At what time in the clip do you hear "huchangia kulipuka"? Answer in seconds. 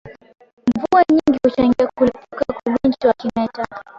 1.43-2.25